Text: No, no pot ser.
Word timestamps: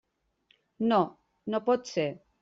No, 0.91 0.99
no 1.55 1.59
pot 1.67 1.91
ser. 1.91 2.07